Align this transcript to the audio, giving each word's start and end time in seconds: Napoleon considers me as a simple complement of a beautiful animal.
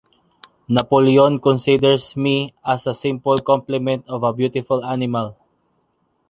Napoleon 0.67 1.37
considers 1.39 2.17
me 2.17 2.55
as 2.65 2.87
a 2.87 2.93
simple 2.95 3.37
complement 3.37 4.03
of 4.09 4.23
a 4.23 4.33
beautiful 4.33 4.83
animal. 4.83 5.37